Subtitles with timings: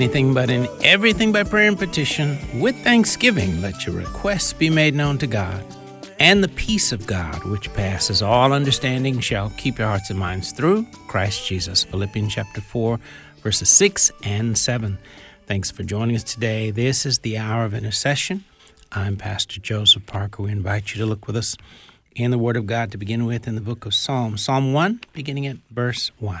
[0.00, 4.94] anything, but in everything by prayer and petition, with thanksgiving, let your requests be made
[4.94, 5.62] known to God.
[6.18, 10.52] And the peace of God, which passes all understanding, shall keep your hearts and minds
[10.52, 11.84] through Christ Jesus.
[11.84, 12.98] Philippians chapter 4,
[13.42, 14.96] verses 6 and 7.
[15.44, 16.70] Thanks for joining us today.
[16.70, 18.44] This is the hour of intercession.
[18.92, 20.44] I'm Pastor Joseph Parker.
[20.44, 21.58] We invite you to look with us
[22.16, 24.42] in the Word of God to begin with in the book of Psalms.
[24.42, 26.40] Psalm 1, beginning at verse 1.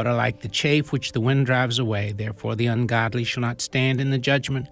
[0.00, 2.10] but are like the chaff which the wind drives away.
[2.12, 4.66] Therefore, the ungodly shall not stand in the judgment,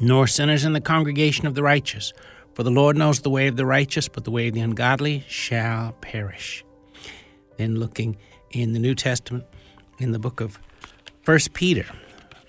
[0.00, 2.12] nor sinners in the congregation of the righteous.
[2.54, 5.24] For the Lord knows the way of the righteous, but the way of the ungodly
[5.26, 6.64] shall perish.
[7.56, 8.16] Then, looking
[8.52, 9.44] in the New Testament,
[9.98, 10.60] in the book of
[11.24, 11.86] 1 Peter,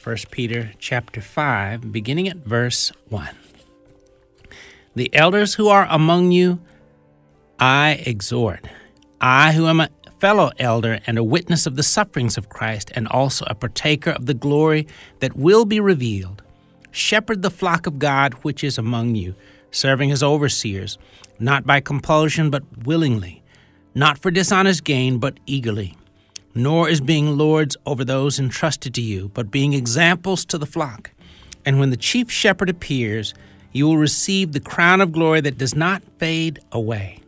[0.03, 3.30] 1 Peter chapter 5, beginning at verse 1.
[4.94, 6.61] The elders who are among you,
[7.59, 8.67] I exhort.
[9.19, 9.88] I, who am
[10.22, 14.27] fellow elder and a witness of the sufferings of Christ, and also a partaker of
[14.27, 14.88] the glory
[15.19, 16.44] that will be revealed.
[16.91, 19.33] Shepherd the flock of God which is among you,
[19.72, 20.99] serving as overseers,
[21.39, 23.42] not by compulsion, but willingly,
[23.95, 25.98] not for dishonest gain, but eagerly,
[26.53, 31.09] nor as being lords over those entrusted to you, but being examples to the flock.
[31.65, 33.33] And when the chief shepherd appears,
[33.71, 37.20] you will receive the crown of glory that does not fade away.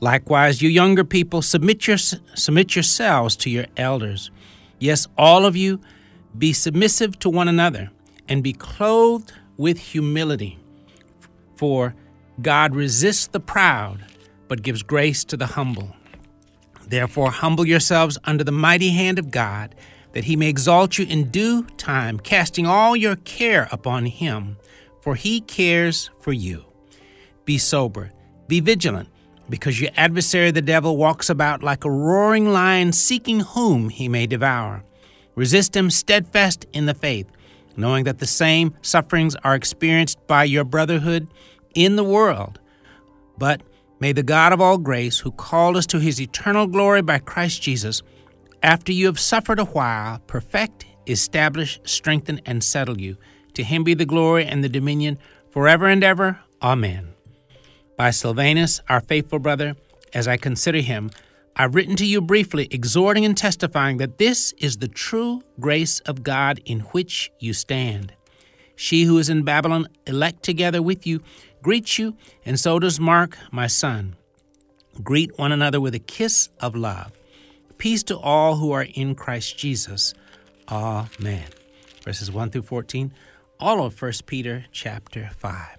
[0.00, 4.30] Likewise, you younger people, submit, your, submit yourselves to your elders.
[4.78, 5.80] Yes, all of you,
[6.36, 7.90] be submissive to one another
[8.28, 10.58] and be clothed with humility.
[11.56, 11.96] For
[12.40, 14.04] God resists the proud,
[14.46, 15.96] but gives grace to the humble.
[16.86, 19.74] Therefore, humble yourselves under the mighty hand of God,
[20.12, 24.56] that he may exalt you in due time, casting all your care upon him,
[25.02, 26.64] for he cares for you.
[27.44, 28.12] Be sober,
[28.46, 29.08] be vigilant
[29.48, 34.26] because your adversary the devil walks about like a roaring lion seeking whom he may
[34.26, 34.84] devour.
[35.34, 37.26] Resist him steadfast in the faith,
[37.76, 41.28] knowing that the same sufferings are experienced by your brotherhood
[41.74, 42.58] in the world.
[43.38, 43.62] But
[44.00, 47.62] may the God of all grace, who called us to his eternal glory by Christ
[47.62, 48.02] Jesus,
[48.62, 53.16] after you have suffered a while, perfect, establish, strengthen, and settle you.
[53.54, 55.18] To him be the glory and the dominion
[55.50, 56.40] forever and ever.
[56.60, 57.07] Amen.
[57.98, 59.74] By Silvanus, our faithful brother,
[60.14, 61.10] as I consider him,
[61.56, 66.22] I've written to you briefly, exhorting and testifying that this is the true grace of
[66.22, 68.12] God in which you stand.
[68.76, 71.20] She who is in Babylon, elect together with you,
[71.60, 72.16] greets you,
[72.46, 74.14] and so does Mark, my son.
[75.02, 77.10] Greet one another with a kiss of love.
[77.78, 80.14] Peace to all who are in Christ Jesus.
[80.68, 81.46] Amen.
[82.04, 83.12] Verses 1 through 14,
[83.58, 85.77] all of 1 Peter chapter 5.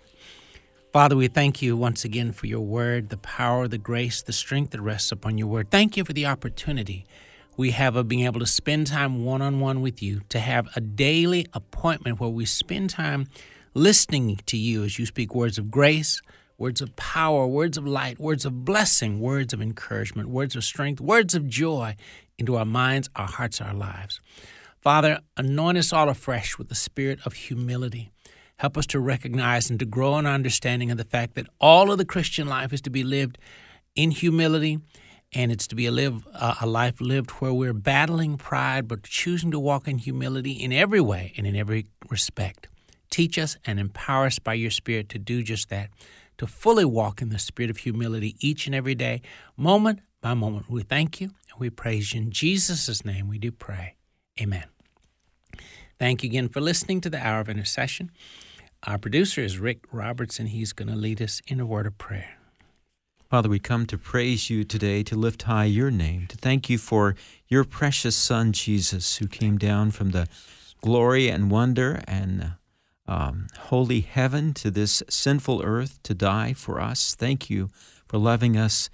[0.91, 4.71] Father, we thank you once again for your word, the power, the grace, the strength
[4.71, 5.69] that rests upon your word.
[5.69, 7.05] Thank you for the opportunity
[7.55, 10.67] we have of being able to spend time one on one with you, to have
[10.75, 13.27] a daily appointment where we spend time
[13.75, 16.23] listening to you as you speak words of grace,
[16.57, 20.99] words of power, words of light, words of blessing, words of encouragement, words of strength,
[20.99, 21.95] words of joy
[22.39, 24.21] into our minds, our hearts, our lives.
[24.81, 28.11] Father, anoint us all afresh with the spirit of humility
[28.59, 31.93] Help us to recognize and to grow in our understanding of the fact that all
[31.93, 33.37] of the Christian life is to be lived
[33.95, 34.79] in humility
[35.31, 39.03] and it's to be a live uh, a life lived where we're battling pride but
[39.03, 42.67] choosing to walk in humility in every way and in every respect.
[43.09, 45.89] Teach us and empower us by your spirit to do just that,
[46.37, 49.21] to fully walk in the spirit of humility each and every day,
[49.55, 50.69] moment by moment.
[50.69, 53.29] We thank you and we praise you in Jesus' name.
[53.29, 53.95] We do pray.
[54.41, 54.65] Amen.
[55.97, 58.11] Thank you again for listening to the Hour of Intercession.
[58.87, 60.47] Our producer is Rick Robertson.
[60.47, 62.37] He's going to lead us in a word of prayer.
[63.29, 66.77] Father, we come to praise you today, to lift high your name, to thank you
[66.77, 67.15] for
[67.47, 70.27] your precious Son, Jesus, who came down from the
[70.81, 72.53] glory and wonder and
[73.05, 77.13] um, holy heaven to this sinful earth to die for us.
[77.13, 77.69] Thank you
[78.07, 78.89] for loving us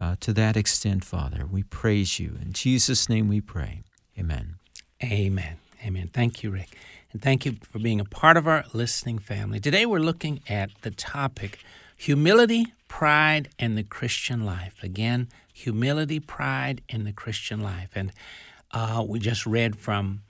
[0.00, 1.46] uh, to that extent, Father.
[1.50, 2.38] We praise you.
[2.40, 3.82] In Jesus' name we pray.
[4.18, 4.56] Amen.
[5.02, 5.56] Amen.
[5.84, 6.10] Amen.
[6.12, 6.76] Thank you, Rick.
[7.12, 9.60] And thank you for being a part of our listening family.
[9.60, 11.60] Today we're looking at the topic
[11.96, 14.74] humility, pride, and the Christian life.
[14.82, 17.90] Again, humility, pride, and the Christian life.
[17.94, 18.12] And
[18.72, 20.22] uh, we just read from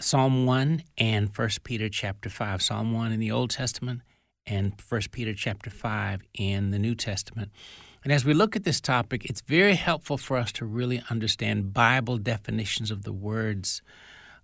[0.00, 2.62] Psalm 1 and 1 Peter chapter 5.
[2.62, 4.00] Psalm 1 in the Old Testament
[4.46, 7.50] and 1 Peter chapter 5 in the New Testament.
[8.02, 11.74] And as we look at this topic, it's very helpful for us to really understand
[11.74, 13.82] Bible definitions of the words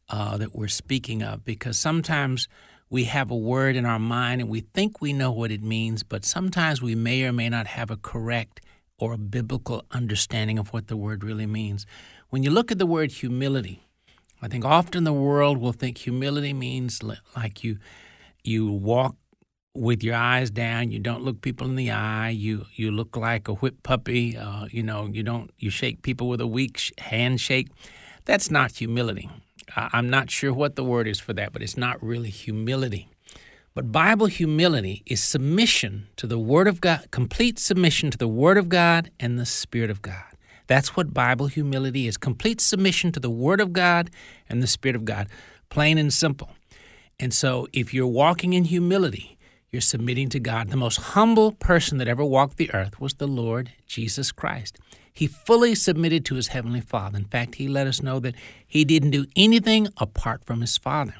[0.09, 2.49] uh, that we're speaking of because sometimes
[2.89, 6.03] we have a word in our mind and we think we know what it means,
[6.03, 8.61] but sometimes we may or may not have a correct
[8.99, 11.87] or a biblical understanding of what the word really means.
[12.31, 13.83] When you look at the word humility,
[14.41, 17.03] I think often the world will think humility means
[17.37, 17.79] like you
[18.45, 19.17] you walk
[19.75, 23.49] with your eyes down, you don't look people in the eye, you you look like
[23.49, 27.69] a whipped puppy, uh, you know, you don't you shake people with a weak handshake.
[28.25, 29.29] That's not humility.
[29.75, 33.09] I'm not sure what the word is for that, but it's not really humility.
[33.77, 38.57] But Bible humility is submission to the Word of God, complete submission to the Word
[38.57, 40.25] of God and the Spirit of God.
[40.67, 44.09] That's what Bible humility is complete submission to the Word of God
[44.49, 45.29] and the Spirit of God,
[45.69, 46.55] plain and simple.
[47.21, 49.37] And so, if you're walking in humility,
[49.71, 50.71] you're submitting to God.
[50.71, 54.79] The most humble person that ever walked the earth was the Lord Jesus Christ.
[55.17, 57.17] He fully submitted to his heavenly Father.
[57.17, 58.35] In fact, he let us know that
[58.67, 61.15] he didn't do anything apart from his Father.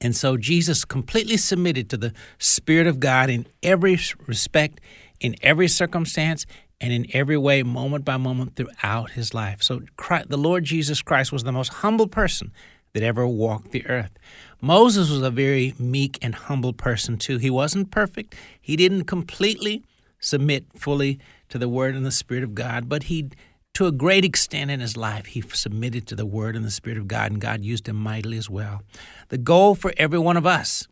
[0.00, 3.98] And so Jesus completely submitted to the Spirit of God in every
[4.28, 4.80] respect,
[5.18, 6.46] in every circumstance,
[6.80, 9.60] and in every way, moment by moment, throughout his life.
[9.60, 12.52] So Christ, the Lord Jesus Christ was the most humble person
[12.92, 14.12] that ever walked the earth.
[14.60, 17.38] Moses was a very meek and humble person, too.
[17.38, 19.82] He wasn't perfect, he didn't completely
[20.20, 21.18] submit fully
[21.50, 23.28] to the Word and the Spirit of God, but he,
[23.74, 26.98] to a great extent in his life, he submitted to the Word and the Spirit
[26.98, 28.82] of God, and God used him mightily as well.
[29.28, 30.88] The goal for every one of us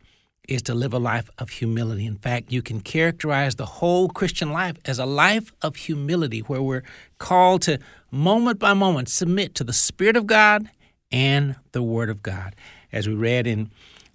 [0.47, 2.05] is to live a life of humility.
[2.05, 6.61] In fact, you can characterize the whole Christian life as a life of humility where
[6.61, 6.83] we're
[7.19, 7.79] called to
[8.11, 10.69] moment by moment submit to the Spirit of God
[11.11, 12.55] and the Word of God.
[12.91, 13.69] As we read in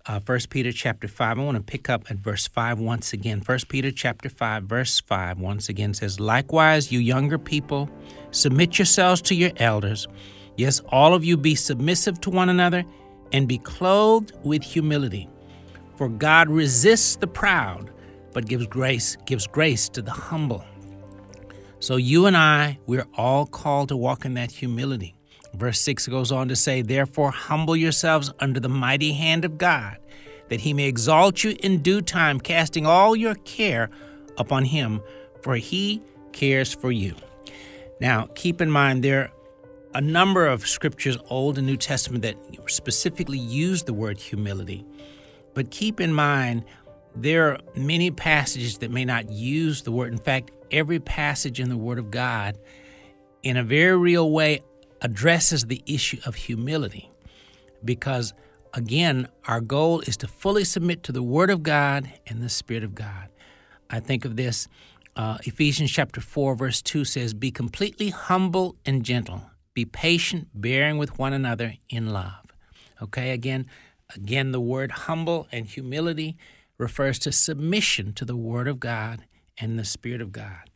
[0.07, 1.39] uh, 1 Peter chapter 5.
[1.39, 3.41] I want to pick up at verse 5 once again.
[3.45, 7.89] 1 Peter chapter 5, verse 5 once again says, Likewise, you younger people,
[8.31, 10.07] submit yourselves to your elders.
[10.57, 12.85] Yes, all of you be submissive to one another
[13.33, 15.29] and be clothed with humility.
[15.97, 17.91] For God resists the proud,
[18.33, 20.65] but gives grace, gives grace to the humble.
[21.81, 25.14] So you and I, we're all called to walk in that humility.
[25.55, 29.99] Verse 6 goes on to say, Therefore, humble yourselves under the mighty hand of God,
[30.49, 33.91] that he may exalt you in due time, casting all your care
[34.37, 35.01] upon him,
[35.43, 36.03] for he
[36.33, 37.15] cares for you.
[38.01, 39.31] Now, keep in mind, there are
[39.95, 42.37] a number of scriptures, Old and New Testament, that
[42.67, 44.85] specifically use the word humility.
[45.55, 46.65] But keep in mind,
[47.15, 50.13] there are many passages that may not use the word.
[50.13, 52.59] In fact, every passage in the Word of God,
[53.45, 54.63] in a very real way,
[55.05, 57.11] addresses the issue of humility
[57.85, 58.33] because,
[58.73, 62.83] again, our goal is to fully submit to the Word of God and the Spirit
[62.83, 63.29] of God.
[63.91, 64.67] I think of this.
[65.15, 69.43] Uh, Ephesians chapter 4, verse 2 says, Be completely humble and gentle.
[69.75, 72.47] Be patient, bearing with one another in love.
[73.03, 73.67] Okay, again,
[74.15, 76.37] again, the word humble and humility
[76.79, 79.27] refers to submission to the Word of God
[79.59, 80.71] and the Spirit of God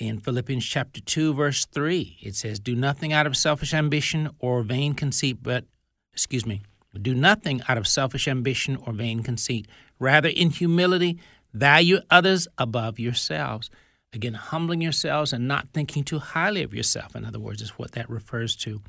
[0.00, 4.62] in Philippians chapter 2 verse 3 it says do nothing out of selfish ambition or
[4.62, 5.64] vain conceit but
[6.12, 6.62] excuse me.
[7.00, 9.66] Do nothing out of selfish ambition or vain conceit.
[9.98, 11.18] Rather in humility
[11.52, 13.70] value others above yourselves.
[14.12, 17.14] Again humbling yourselves and not thinking too highly of yourself.
[17.14, 18.82] In other words is what that refers to.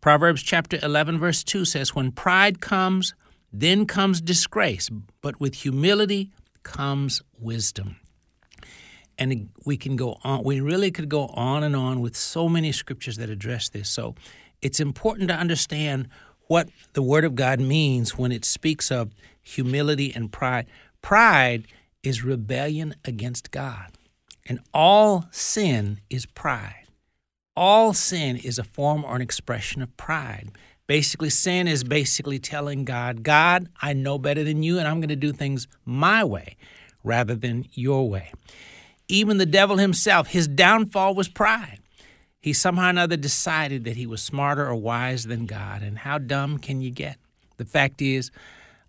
[0.00, 3.14] Proverbs chapter 11 verse 2 says when pride comes
[3.52, 4.90] then comes disgrace
[5.22, 6.30] but with humility
[6.62, 7.96] comes wisdom
[9.18, 12.72] and we can go on we really could go on and on with so many
[12.72, 13.88] scriptures that address this.
[13.88, 14.14] So
[14.62, 16.08] it's important to understand
[16.46, 20.66] what the word of god means when it speaks of humility and pride.
[21.02, 21.66] Pride
[22.02, 23.92] is rebellion against god
[24.48, 26.86] and all sin is pride.
[27.54, 30.50] All sin is a form or an expression of pride.
[30.86, 35.10] Basically sin is basically telling god god i know better than you and i'm going
[35.10, 36.56] to do things my way
[37.04, 38.32] rather than your way
[39.08, 41.80] even the devil himself, his downfall was pride.
[42.40, 45.82] He somehow or another decided that he was smarter or wise than God.
[45.82, 47.18] And how dumb can you get?
[47.56, 48.30] The fact is,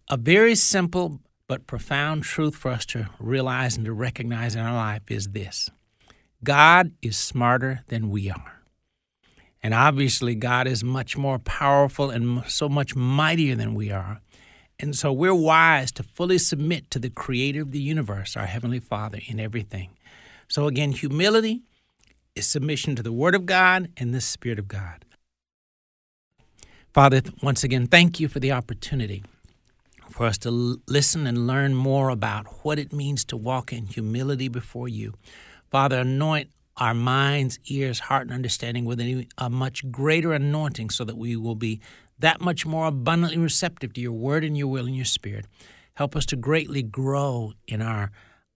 [0.10, 4.74] a very simple but profound truth for us to realize and to recognize in our
[4.74, 5.70] life is this
[6.44, 8.62] God is smarter than we are.
[9.62, 14.22] And obviously, God is much more powerful and so much mightier than we are.
[14.80, 18.80] And so we're wise to fully submit to the creator of the universe, our Heavenly
[18.80, 19.90] Father, in everything.
[20.50, 21.62] So again, humility
[22.36, 25.06] is submission to the Word of God and the Spirit of God.
[26.92, 29.24] Father, once again, thank you for the opportunity
[30.10, 34.48] for us to listen and learn more about what it means to walk in humility
[34.48, 35.14] before you.
[35.70, 41.18] Father, anoint our minds, ears, heart, and understanding with a much greater anointing so that
[41.18, 41.80] we will be
[42.18, 45.46] that much more abundantly receptive to your word and your will and your spirit.
[45.94, 48.12] Help us to greatly grow in our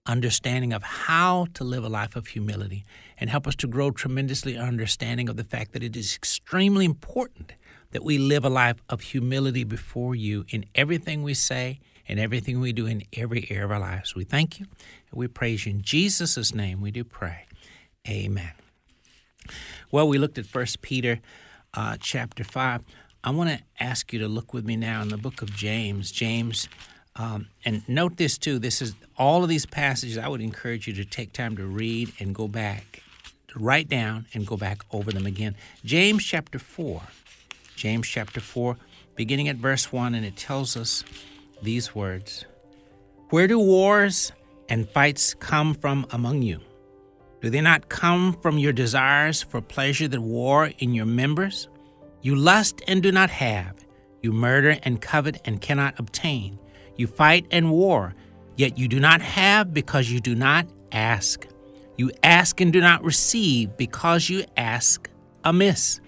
[0.06, 2.84] understanding of how to live a life of humility
[3.18, 7.52] and help us to grow tremendously understanding of the fact that it is extremely important
[7.92, 12.60] that we live a life of humility before you in everything we say and everything
[12.60, 14.14] we do in every area of our lives.
[14.14, 14.66] We thank you
[15.10, 15.72] and we praise you.
[15.72, 17.46] In Jesus' name we do pray.
[18.06, 18.52] Amen.
[19.90, 21.20] Well, we looked at First Peter
[21.72, 22.82] uh, chapter 5.
[23.22, 26.12] I want to ask you to look with me now in the book of James.
[26.12, 26.68] James,
[27.16, 28.58] um, and note this too.
[28.58, 30.18] This is all of these passages.
[30.18, 33.02] I would encourage you to take time to read and go back,
[33.54, 35.54] write down and go back over them again.
[35.84, 37.02] James chapter 4.
[37.76, 38.76] James chapter 4,
[39.16, 41.04] beginning at verse 1, and it tells us
[41.62, 42.44] these words
[43.30, 44.32] Where do wars
[44.68, 46.60] and fights come from among you?
[47.40, 51.68] Do they not come from your desires for pleasure that war in your members?
[52.22, 53.84] You lust and do not have.
[54.22, 56.58] You murder and covet and cannot obtain.
[56.96, 58.14] You fight and war,
[58.56, 61.46] yet you do not have because you do not ask.
[61.96, 65.08] You ask and do not receive because you ask
[65.44, 66.00] amiss,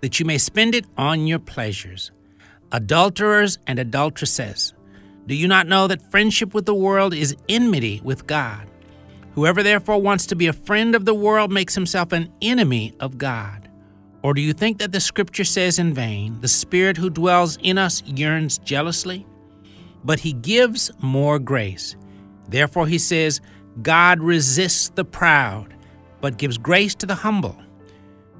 [0.00, 2.10] that you may spend it on your pleasures.
[2.72, 4.74] Adulterers and adulteresses,
[5.26, 8.66] do you not know that friendship with the world is enmity with God?
[9.34, 13.16] Whoever therefore wants to be a friend of the world makes himself an enemy of
[13.16, 13.68] God.
[14.22, 17.78] Or do you think that the scripture says in vain, the Spirit who dwells in
[17.78, 19.26] us yearns jealously?
[20.04, 21.96] But he gives more grace.
[22.48, 23.40] Therefore he says,
[23.82, 25.74] God resists the proud,
[26.20, 27.56] but gives grace to the humble.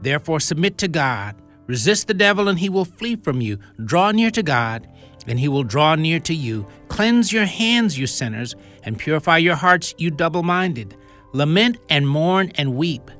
[0.02, 1.36] Therefore submit to God,
[1.66, 3.58] resist the devil, and he will flee from you.
[3.84, 4.88] Draw near to God,
[5.26, 6.66] and he will draw near to you.
[6.88, 10.96] Cleanse your hands, you sinners, and purify your hearts, you double minded.
[11.32, 13.10] Lament and mourn and weep.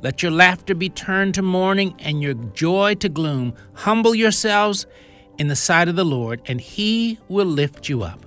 [0.00, 3.54] Let your laughter be turned to mourning and your joy to gloom.
[3.74, 4.86] Humble yourselves
[5.38, 8.26] in the sight of the Lord, and he will lift you up.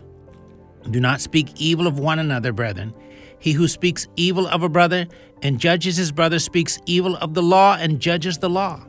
[0.89, 2.93] Do not speak evil of one another, brethren.
[3.37, 5.07] He who speaks evil of a brother
[5.41, 8.85] and judges his brother speaks evil of the law and judges the law.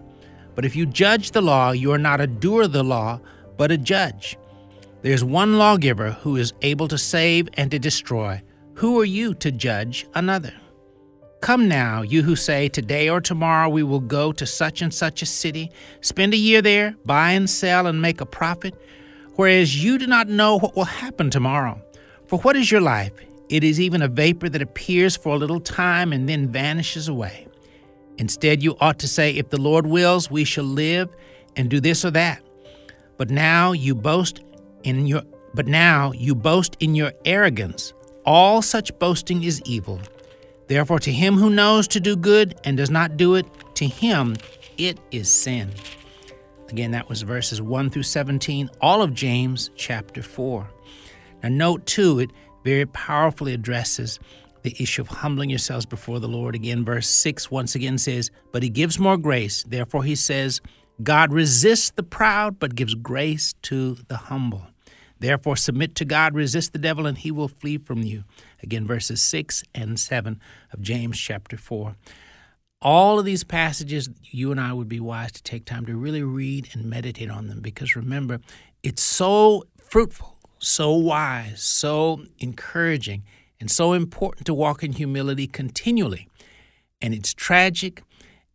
[0.55, 3.21] But if you judge the law, you are not a doer of the law,
[3.57, 4.37] but a judge.
[5.03, 8.43] There is one lawgiver who is able to save and to destroy.
[8.75, 10.53] Who are you to judge another?
[11.43, 15.23] Come now, you who say, Today or tomorrow we will go to such and such
[15.23, 18.81] a city, spend a year there, buy and sell, and make a profit,
[19.35, 21.83] whereas you do not know what will happen tomorrow.
[22.29, 23.13] For what is your life?
[23.49, 27.49] It is even a vapor that appears for a little time and then vanishes away.
[28.19, 31.09] Instead, you ought to say, If the Lord wills, we shall live
[31.57, 32.41] and do this or that.
[33.17, 34.45] But now you boast
[34.85, 35.23] in your
[35.55, 37.95] but now you boast in your arrogance.
[38.25, 40.01] All such boasting is evil.
[40.73, 44.37] Therefore, to him who knows to do good and does not do it, to him
[44.79, 45.71] it is sin.
[46.71, 50.67] Again, that was verses 1 through 17, all of James chapter 4.
[51.43, 52.31] Now, note too, it
[52.65, 54.19] very powerfully addresses
[54.63, 56.55] the issue of humbling yourselves before the Lord.
[56.55, 59.65] Again, verse 6 once again says, But he gives more grace.
[59.65, 60.63] Therefore, he says,
[61.03, 64.72] God resists the proud, but gives grace to the humble.
[65.23, 68.25] Therefore, submit to God, resist the devil, and he will flee from you.
[68.61, 70.41] Again, verses 6 and 7
[70.73, 71.95] of James chapter 4.
[72.81, 76.25] All of these passages, you and I would be wise to take time to really
[76.25, 78.41] read and meditate on them because remember,
[78.83, 83.23] it's so fruitful, so wise, so encouraging,
[83.61, 86.29] and so important to walk in humility continually.
[87.01, 88.03] And it's tragic.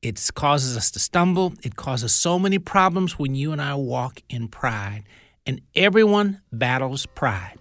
[0.02, 1.54] It causes us to stumble.
[1.64, 5.06] It causes so many problems when you and I walk in pride
[5.48, 7.58] and everyone battles pride.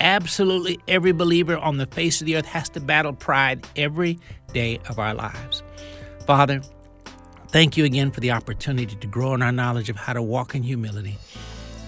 [0.00, 4.18] Absolutely every believer on the face of the earth has to battle pride every
[4.52, 5.62] day of our lives.
[6.26, 6.60] Father,
[7.48, 10.54] thank you again for the opportunity to grow in our knowledge of how to walk
[10.54, 11.16] in humility.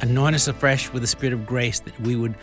[0.00, 2.34] Anoint us afresh with the Spirit of grace that we would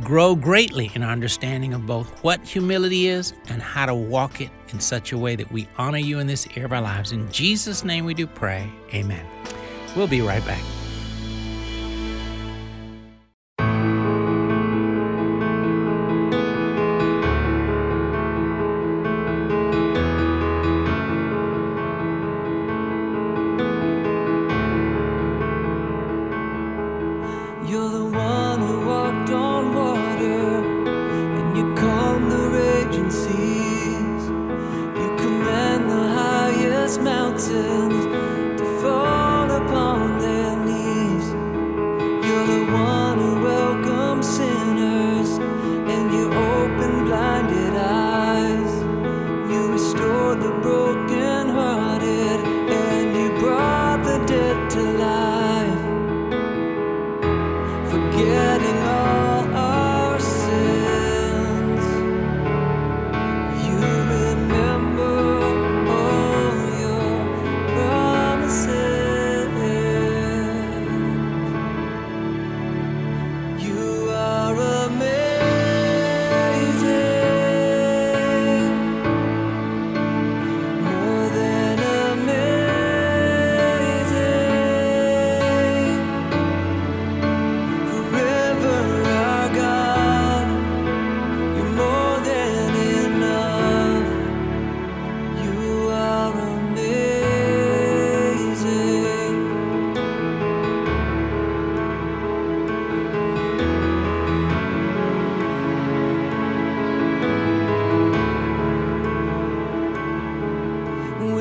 [0.00, 4.50] grow greatly in our understanding of both what humility is and how to walk it
[4.72, 7.12] in such a way that we honor you in this area of our lives.
[7.12, 8.70] In Jesus' name we do pray.
[8.94, 9.26] Amen.
[9.94, 10.81] We'll be right back.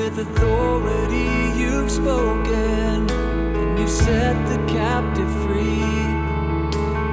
[0.02, 1.30] with authority
[1.60, 5.78] you've spoken, and you've set the captive free.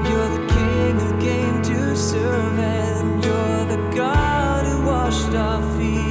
[0.09, 6.08] You're the king who came to serve, and you're the God who washed our feet.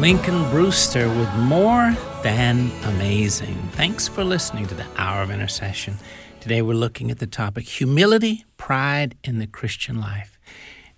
[0.00, 3.54] Lincoln Brewster with More Than Amazing.
[3.72, 5.98] Thanks for listening to the Hour of Intercession.
[6.40, 10.38] Today we're looking at the topic humility, pride in the Christian life.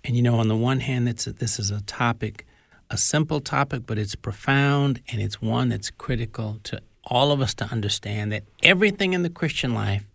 [0.05, 2.45] And you know, on the one hand, it's this is a topic,
[2.89, 7.53] a simple topic, but it's profound and it's one that's critical to all of us
[7.55, 10.07] to understand that everything in the Christian life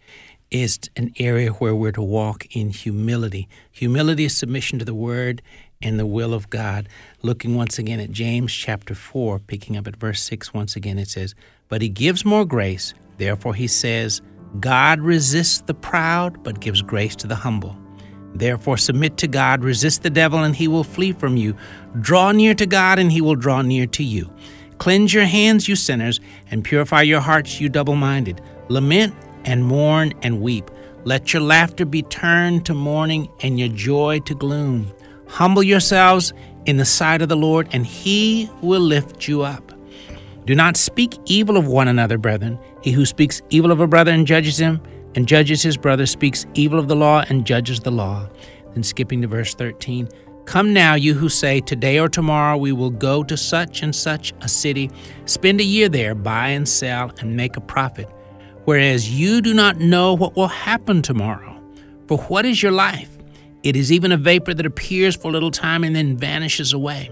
[0.51, 3.51] is an area where we're to walk in humility.
[3.71, 5.43] Humility is submission to the Word
[5.83, 6.89] and the will of God.
[7.23, 11.09] Looking once again at James chapter 4, picking up at verse 6 once again, it
[11.09, 11.35] says,
[11.69, 12.95] But he gives more grace.
[13.19, 14.23] Therefore he says,
[14.61, 17.77] God resists the proud, but gives grace to the humble.
[18.35, 21.57] Therefore submit to God, resist the devil, and he will flee from you.
[22.01, 24.33] Draw near to God, and he will draw near to you.
[24.79, 28.41] Cleanse your hands, you sinners, and purify your hearts, you double minded.
[28.69, 29.15] Lament
[29.45, 30.71] and mourn and weep.
[31.05, 34.93] Let your laughter be turned to mourning and your joy to gloom.
[35.29, 36.33] Humble yourselves
[36.67, 39.73] in the sight of the Lord, and he will lift you up.
[40.45, 42.59] Do not speak evil of one another, brethren.
[42.83, 44.81] He who speaks evil of a brother and judges him,
[45.15, 48.29] and judges his brother, speaks evil of the law and judges the law.
[48.73, 50.09] Then skipping to verse 13.
[50.47, 54.33] Come now, you who say, Today or tomorrow we will go to such and such
[54.41, 54.91] a city,
[55.27, 58.09] spend a year there, buy and sell, and make a profit.
[58.65, 61.63] Whereas you do not know what will happen tomorrow.
[62.07, 63.18] For what is your life?
[63.63, 67.11] It is even a vapor that appears for a little time and then vanishes away.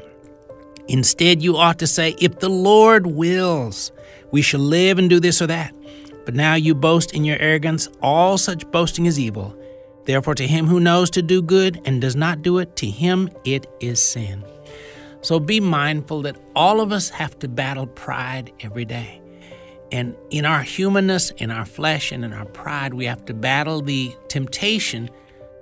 [0.88, 3.90] Instead, you ought to say, If the Lord wills,
[4.30, 5.74] we shall live and do this or that.
[6.24, 7.88] But now you boast in your arrogance.
[8.02, 9.56] All such boasting is evil.
[10.04, 13.28] Therefore, to him who knows to do good and does not do it, to him
[13.44, 14.44] it is sin.
[15.20, 19.20] So be mindful that all of us have to battle pride every day.
[19.90, 23.80] And in our humanness, in our flesh, and in our pride, we have to battle
[23.82, 25.10] the temptation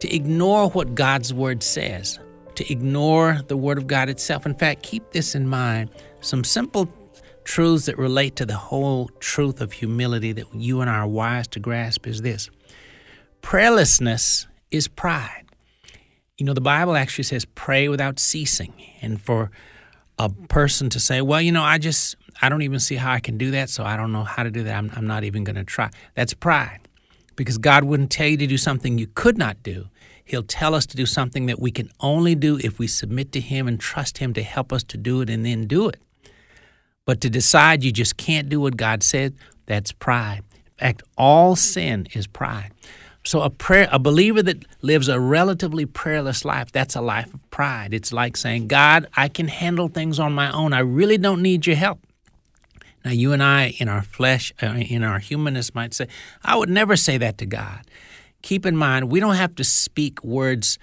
[0.04, 2.18] to ignore what God's Word says,
[2.56, 4.44] to ignore the Word of God itself.
[4.44, 5.88] In fact, keep this in mind
[6.20, 6.92] some simple
[7.44, 11.48] truths that relate to the whole truth of humility that you and I are wise
[11.48, 12.50] to grasp is this
[13.40, 15.46] prayerlessness is pride.
[16.36, 18.74] You know, the Bible actually says pray without ceasing.
[19.00, 19.50] And for
[20.18, 23.20] a person to say, well, you know, I just, I don't even see how I
[23.20, 24.76] can do that, so I don't know how to do that.
[24.76, 25.88] I'm, I'm not even going to try.
[26.14, 26.80] That's pride
[27.36, 29.88] because God wouldn't tell you to do something you could not do.
[30.24, 33.40] He'll tell us to do something that we can only do if we submit to
[33.40, 36.00] Him and trust Him to help us to do it and then do it.
[37.04, 39.34] But to decide you just can't do what God said,
[39.66, 40.42] that's pride.
[40.78, 42.72] In fact, all sin is pride.
[43.26, 47.50] So a prayer a believer that lives a relatively prayerless life, that's a life of
[47.50, 47.94] pride.
[47.94, 50.72] It's like saying, "God, I can handle things on my own.
[50.74, 52.00] I really don't need your help."
[53.04, 56.08] Now, you and I, in our flesh, uh, in our humanness, might say,
[56.42, 57.80] I would never say that to God.
[58.44, 60.78] Keep in mind, we don't have to speak words,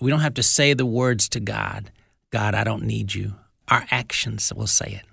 [0.00, 1.92] we don't have to say the words to God,
[2.30, 3.36] God, I don't need you.
[3.68, 5.06] Our actions will say it.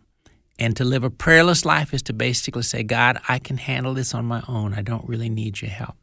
[0.58, 4.16] And to live a prayerless life is to basically say, God, I can handle this
[4.16, 4.74] on my own.
[4.74, 5.96] I don't really need your help.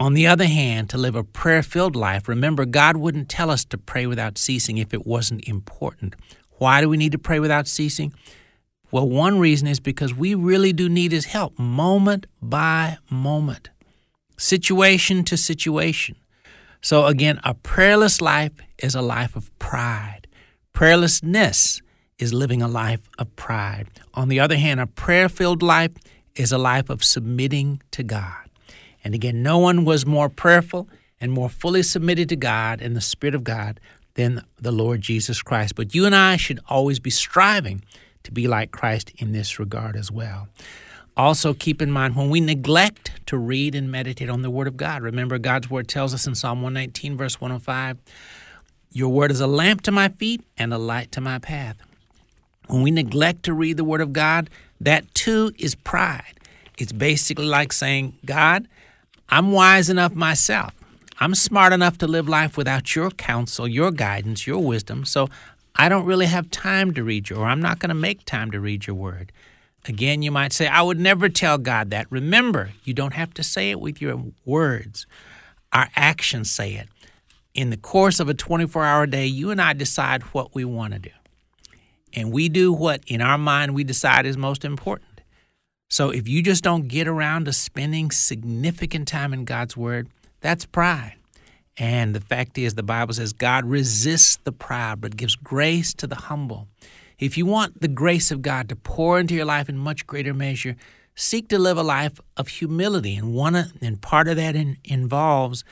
[0.00, 3.64] On the other hand, to live a prayer filled life, remember, God wouldn't tell us
[3.66, 6.16] to pray without ceasing if it wasn't important.
[6.58, 8.12] Why do we need to pray without ceasing?
[8.90, 13.70] Well, one reason is because we really do need His help moment by moment,
[14.40, 16.16] situation to situation.
[16.80, 20.26] So, again, a prayerless life is a life of pride.
[20.74, 21.82] Prayerlessness
[22.18, 23.88] is living a life of pride.
[24.14, 25.92] On the other hand, a prayer filled life
[26.34, 28.48] is a life of submitting to God.
[29.04, 30.88] And again, no one was more prayerful
[31.20, 33.78] and more fully submitted to God and the Spirit of God
[34.14, 35.74] than the Lord Jesus Christ.
[35.74, 37.82] But you and I should always be striving
[38.22, 40.48] to be like Christ in this regard as well.
[41.20, 44.78] Also, keep in mind when we neglect to read and meditate on the Word of
[44.78, 47.98] God, remember God's Word tells us in Psalm 119, verse 105,
[48.90, 51.76] Your Word is a lamp to my feet and a light to my path.
[52.68, 54.48] When we neglect to read the Word of God,
[54.80, 56.40] that too is pride.
[56.78, 58.66] It's basically like saying, God,
[59.28, 60.72] I'm wise enough myself.
[61.18, 65.28] I'm smart enough to live life without your counsel, your guidance, your wisdom, so
[65.76, 68.50] I don't really have time to read you, or I'm not going to make time
[68.52, 69.32] to read your word.
[69.88, 72.06] Again, you might say, I would never tell God that.
[72.10, 75.06] Remember, you don't have to say it with your words.
[75.72, 76.88] Our actions say it.
[77.54, 80.92] In the course of a 24 hour day, you and I decide what we want
[80.92, 81.10] to do.
[82.12, 85.20] And we do what in our mind we decide is most important.
[85.88, 90.08] So if you just don't get around to spending significant time in God's Word,
[90.40, 91.16] that's pride.
[91.76, 96.06] And the fact is, the Bible says God resists the proud but gives grace to
[96.06, 96.68] the humble.
[97.20, 100.32] If you want the grace of God to pour into your life in much greater
[100.32, 100.74] measure,
[101.14, 103.14] seek to live a life of humility.
[103.14, 105.62] And one and part of that in, involves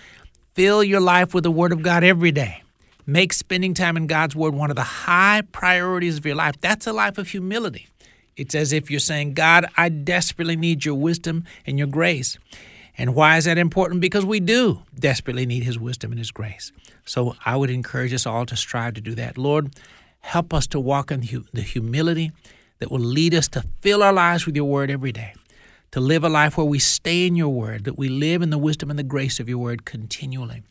[0.54, 2.62] fill your life with the Word of God every day.
[3.06, 6.60] Make spending time in God's Word one of the high priorities of your life.
[6.60, 7.88] That's a life of humility.
[8.36, 12.38] It's as if you're saying, God, I desperately need your wisdom and your grace.
[12.98, 14.02] And why is that important?
[14.02, 16.72] Because we do desperately need His wisdom and His grace.
[17.06, 19.38] So I would encourage us all to strive to do that.
[19.38, 19.70] Lord,
[20.28, 21.20] help us to walk in
[21.54, 22.30] the humility
[22.80, 25.32] that will lead us to fill our lives with your word every day,
[25.90, 28.58] to live a life where we stay in your word, that we live in the
[28.58, 30.62] wisdom and the grace of your word continually.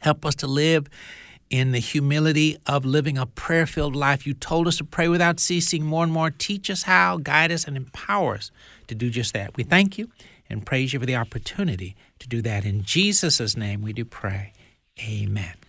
[0.00, 0.88] Help us to live
[1.48, 4.26] in the humility of living a prayer filled life.
[4.26, 6.30] You told us to pray without ceasing more and more.
[6.30, 8.50] Teach us how, guide us, and empower us
[8.88, 9.56] to do just that.
[9.56, 10.10] We thank you
[10.50, 12.64] and praise you for the opportunity to do that.
[12.64, 14.52] In Jesus' name we do pray.
[15.00, 15.61] Amen.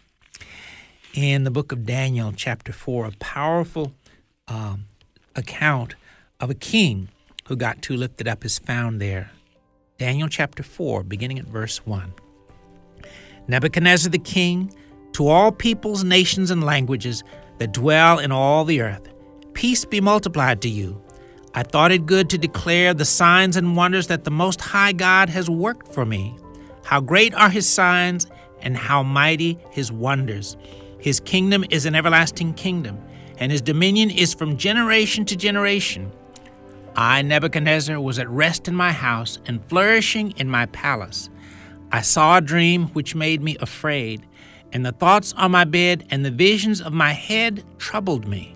[1.14, 3.94] In the book of Daniel, chapter 4, a powerful
[4.48, 4.86] um,
[5.36, 5.94] account
[6.40, 7.08] of a king
[7.46, 9.30] who got too lifted up is found there.
[10.00, 12.12] Daniel chapter 4, beginning at verse 1.
[13.48, 14.74] Nebuchadnezzar the king,
[15.12, 17.24] to all peoples, nations, and languages
[17.60, 19.08] that dwell in all the earth,
[19.54, 21.00] peace be multiplied to you.
[21.54, 25.30] I thought it good to declare the signs and wonders that the Most High God
[25.30, 26.36] has worked for me.
[26.84, 28.26] How great are his signs
[28.64, 30.58] and how mighty his wonders.
[31.04, 32.98] His kingdom is an everlasting kingdom,
[33.38, 36.14] and his dominion is from generation to generation.
[36.96, 41.30] I, Nebuchadnezzar, was at rest in my house and flourishing in my palace.
[41.92, 44.26] I saw a dream which made me afraid,
[44.72, 48.56] and the thoughts on my bed and the visions of my head troubled me.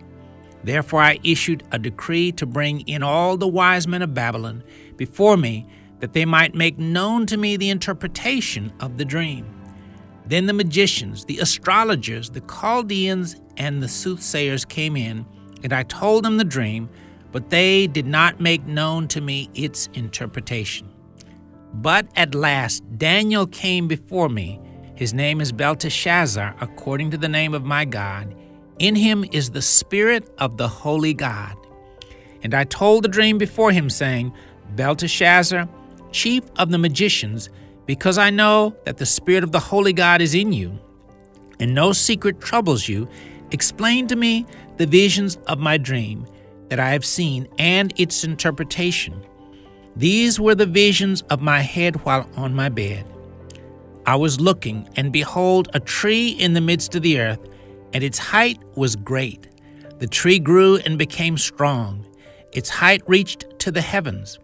[0.63, 4.63] Therefore I issued a decree to bring in all the wise men of Babylon
[4.95, 5.67] before me,
[5.99, 9.57] that they might make known to me the interpretation of the dream.
[10.27, 15.25] Then the magicians, the astrologers, the Chaldeans, and the soothsayers came in,
[15.63, 16.89] and I told them the dream,
[17.31, 20.89] but they did not make known to me its interpretation.
[21.73, 24.59] But at last Daniel came before me.
[24.95, 28.33] His name is Belteshazzar, according to the name of my God
[28.79, 31.55] in him is the Spirit of the Holy God.
[32.43, 34.33] And I told the dream before him, saying,
[34.75, 35.67] Belteshazzar,
[36.11, 37.49] chief of the magicians,
[37.88, 40.78] because I know that the Spirit of the Holy God is in you,
[41.60, 43.08] and no secret troubles you,
[43.52, 44.45] explain to me
[44.78, 46.28] the visions of my dream
[46.69, 49.26] that I have seen and its interpretation.
[49.95, 53.06] These were the visions of my head while on my bed.
[54.06, 57.39] I was looking, and behold, a tree in the midst of the earth
[57.93, 59.47] and its height was great.
[60.00, 62.06] The tree grew and became strong.
[62.52, 64.39] Its height reached to the heavens,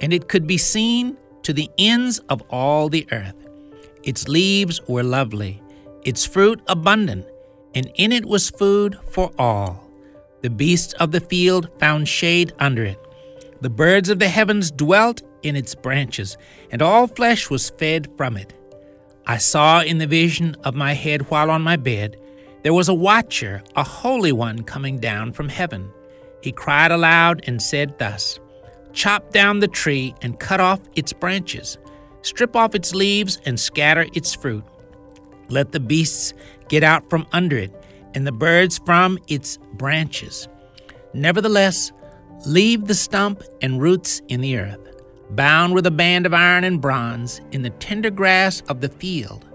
[0.00, 3.34] and it could be seen to the ends of all the earth.
[4.02, 5.62] Its leaves were lovely,
[6.04, 7.26] its fruit abundant,
[7.74, 9.86] and in it was food for all.
[10.42, 12.98] The beasts of the field found shade under it.
[13.60, 16.38] The birds of the heavens dwelt in its branches,
[16.70, 18.54] and all flesh was fed from it.
[19.26, 22.16] I saw in the vision of my head while on my bed,
[22.62, 25.90] there was a watcher, a holy one, coming down from heaven.
[26.42, 28.38] He cried aloud and said thus
[28.92, 31.78] Chop down the tree and cut off its branches,
[32.22, 34.64] strip off its leaves and scatter its fruit.
[35.48, 36.34] Let the beasts
[36.68, 37.72] get out from under it,
[38.14, 40.48] and the birds from its branches.
[41.14, 41.92] Nevertheless,
[42.46, 44.80] leave the stump and roots in the earth,
[45.30, 49.46] bound with a band of iron and bronze in the tender grass of the field.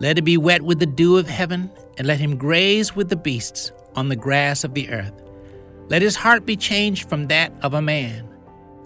[0.00, 3.16] Let it be wet with the dew of heaven, and let him graze with the
[3.16, 5.12] beasts on the grass of the earth.
[5.88, 8.33] Let his heart be changed from that of a man.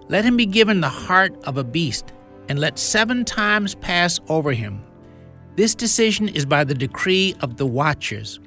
[0.09, 2.11] Let him be given the heart of a beast,
[2.49, 4.83] and let seven times pass over him.
[5.55, 8.39] This decision is by the decree of the watchers,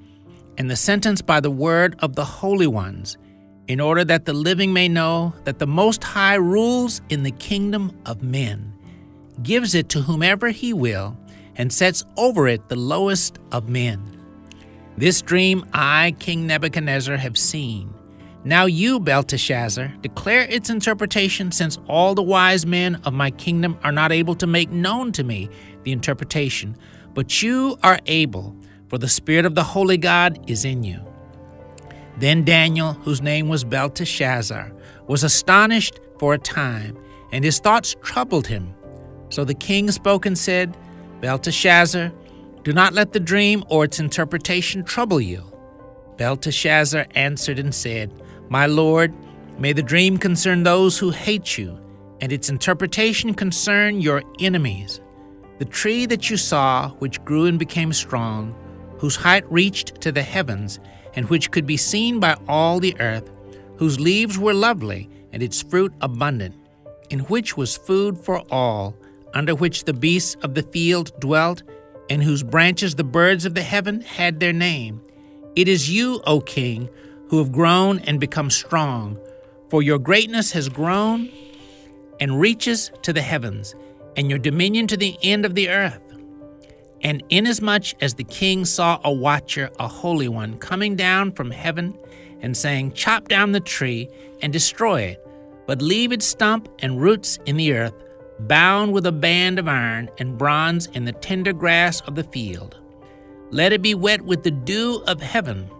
[0.58, 3.16] and the sentence by the word of the holy ones,
[3.68, 7.96] in order that the living may know that the Most High rules in the kingdom
[8.06, 8.72] of men,
[9.42, 11.16] gives it to whomever he will,
[11.54, 14.02] and sets over it the lowest of men.
[14.96, 17.94] This dream I, King Nebuchadnezzar, have seen.
[18.44, 23.92] Now you, Belteshazzar, declare its interpretation, since all the wise men of my kingdom are
[23.92, 25.48] not able to make known to me
[25.84, 26.76] the interpretation,
[27.14, 28.56] but you are able,
[28.88, 31.00] for the Spirit of the Holy God is in you.
[32.18, 34.72] Then Daniel, whose name was Belteshazzar,
[35.06, 36.98] was astonished for a time,
[37.30, 38.74] and his thoughts troubled him.
[39.28, 40.76] So the king spoke and said,
[41.20, 42.12] Belteshazzar,
[42.64, 45.44] do not let the dream or its interpretation trouble you.
[46.16, 48.12] Belteshazzar answered and said,
[48.52, 49.14] my Lord,
[49.58, 51.80] may the dream concern those who hate you,
[52.20, 55.00] and its interpretation concern your enemies.
[55.56, 58.54] The tree that you saw, which grew and became strong,
[58.98, 60.80] whose height reached to the heavens,
[61.14, 63.30] and which could be seen by all the earth,
[63.78, 66.54] whose leaves were lovely, and its fruit abundant,
[67.08, 68.94] in which was food for all,
[69.32, 71.62] under which the beasts of the field dwelt,
[72.10, 75.00] and whose branches the birds of the heaven had their name.
[75.56, 76.90] It is you, O king,
[77.32, 79.18] who have grown and become strong,
[79.70, 81.30] for your greatness has grown
[82.20, 83.74] and reaches to the heavens,
[84.18, 86.02] and your dominion to the end of the earth.
[87.00, 91.96] And inasmuch as the king saw a watcher, a holy one, coming down from heaven
[92.42, 94.10] and saying, Chop down the tree
[94.42, 95.26] and destroy it,
[95.66, 97.94] but leave its stump and roots in the earth,
[98.40, 102.78] bound with a band of iron and bronze in the tender grass of the field.
[103.50, 105.70] Let it be wet with the dew of heaven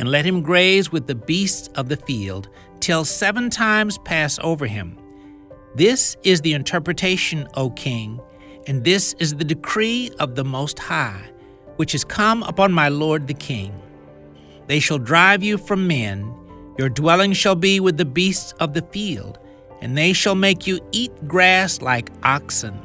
[0.00, 2.48] and let him graze with the beasts of the field,
[2.80, 4.96] till seven times pass over him.
[5.74, 8.18] This is the interpretation, O king,
[8.66, 11.30] and this is the decree of the Most High,
[11.76, 13.74] which is come upon my lord the king.
[14.68, 16.34] They shall drive you from men,
[16.78, 19.38] your dwelling shall be with the beasts of the field,
[19.82, 22.80] and they shall make you eat grass like oxen.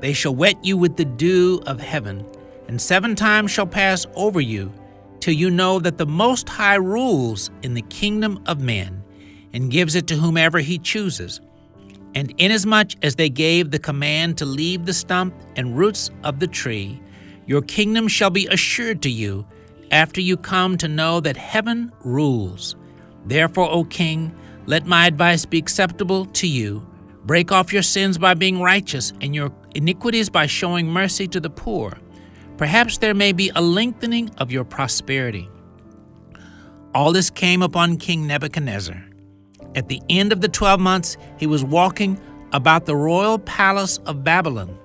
[0.00, 2.26] They shall wet you with the dew of heaven,
[2.66, 4.72] and seven times shall pass over you
[5.20, 9.02] till you know that the Most High rules in the kingdom of men
[9.52, 11.40] and gives it to whomever he chooses.
[12.14, 16.46] And inasmuch as they gave the command to leave the stump and roots of the
[16.46, 17.00] tree,
[17.46, 19.46] your kingdom shall be assured to you
[19.90, 22.76] after you come to know that heaven rules.
[23.26, 24.34] Therefore, O king,
[24.66, 26.86] let my advice be acceptable to you.
[27.24, 31.50] Break off your sins by being righteous, and your iniquities by showing mercy to the
[31.50, 31.98] poor
[32.60, 35.48] Perhaps there may be a lengthening of your prosperity.
[36.94, 39.02] All this came upon King Nebuchadnezzar.
[39.74, 42.20] At the end of the twelve months, he was walking
[42.52, 44.78] about the royal palace of Babylon.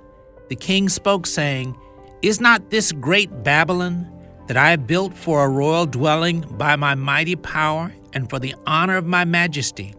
[0.47, 1.75] The king spoke, saying,
[2.21, 4.09] Is not this great Babylon
[4.47, 8.55] that I have built for a royal dwelling by my mighty power and for the
[8.65, 9.93] honor of my majesty?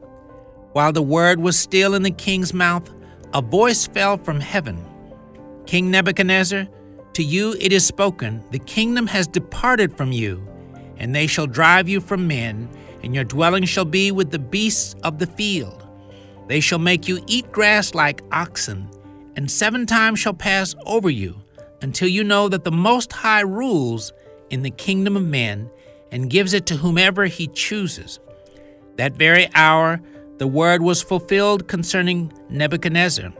[0.72, 2.90] While the word was still in the king's mouth,
[3.34, 4.82] a voice fell from heaven
[5.66, 6.68] King Nebuchadnezzar,
[7.16, 10.46] to you it is spoken, The kingdom has departed from you,
[10.98, 12.68] and they shall drive you from men,
[13.02, 15.82] and your dwelling shall be with the beasts of the field.
[16.46, 18.90] They shall make you eat grass like oxen,
[19.34, 21.42] and seven times shall pass over you,
[21.80, 24.12] until you know that the Most High rules
[24.50, 25.70] in the kingdom of men,
[26.12, 28.20] and gives it to whomever he chooses.
[28.96, 30.02] That very hour
[30.36, 33.32] the word was fulfilled concerning Nebuchadnezzar.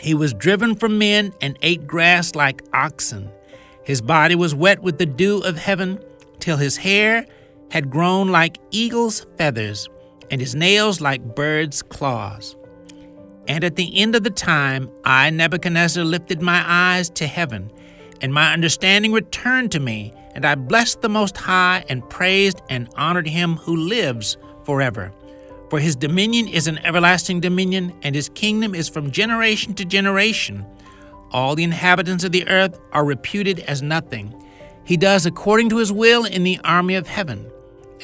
[0.00, 3.30] He was driven from men and ate grass like oxen.
[3.84, 5.98] His body was wet with the dew of heaven,
[6.40, 7.26] till his hair
[7.70, 9.88] had grown like eagle's feathers,
[10.30, 12.56] and his nails like birds' claws.
[13.46, 17.70] And at the end of the time, I, Nebuchadnezzar, lifted my eyes to heaven,
[18.20, 22.88] and my understanding returned to me, and I blessed the Most High, and praised and
[22.96, 25.12] honored him who lives forever.
[25.74, 30.64] For his dominion is an everlasting dominion, and his kingdom is from generation to generation.
[31.32, 34.32] All the inhabitants of the earth are reputed as nothing.
[34.84, 37.50] He does according to his will in the army of heaven.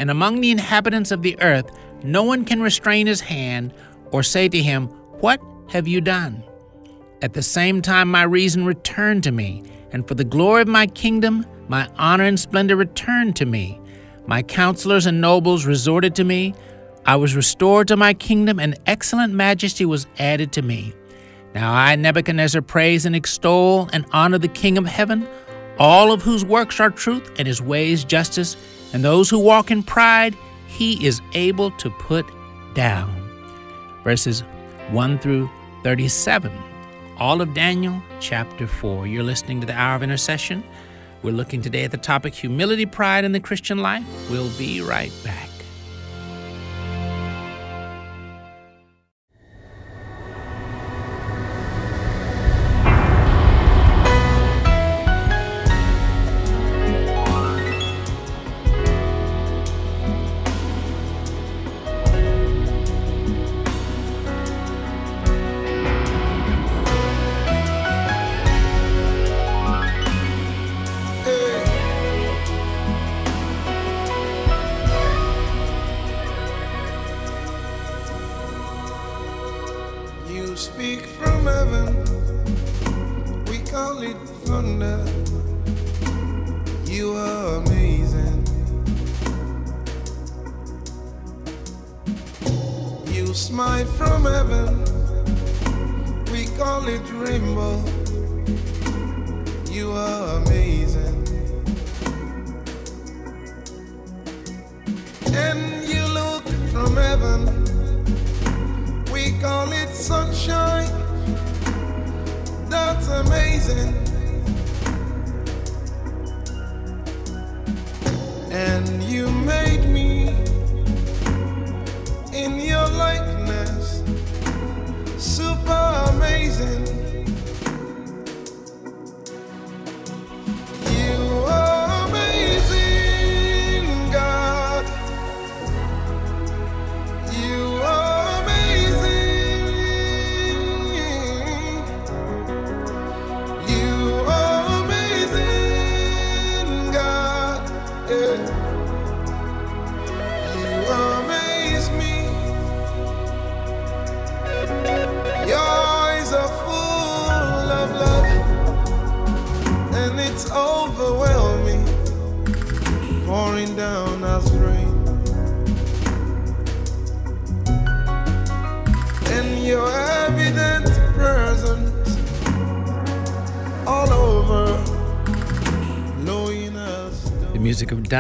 [0.01, 1.71] And among the inhabitants of the earth,
[2.03, 3.73] no one can restrain his hand
[4.11, 4.89] or say to him,
[5.21, 6.43] What have you done?
[7.23, 10.89] At the same time, my reason returned to me, and for the glory of my
[10.89, 13.81] kingdom, my honor and splendor returned to me.
[14.27, 16.53] My counselors and nobles resorted to me.
[17.07, 20.93] I was restored to my kingdom, and excellent majesty was added to me.
[21.55, 25.27] Now I, Nebuchadnezzar, praise and extol and honor the King of heaven,
[25.79, 28.57] all of whose works are truth and his ways justice,
[28.93, 30.37] and those who walk in pride,
[30.67, 32.27] he is able to put
[32.75, 33.13] down.
[34.05, 34.43] Verses
[34.91, 35.51] 1 through
[35.83, 36.53] 37.
[37.19, 39.07] All of Daniel chapter 4.
[39.07, 40.63] You're listening to the Hour of Intercession.
[41.23, 44.05] We're looking today at the topic humility, pride, in the Christian life.
[44.31, 45.50] We'll be right back.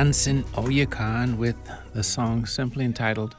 [0.01, 1.57] Dunsin Oyekan with
[1.92, 3.36] the song simply entitled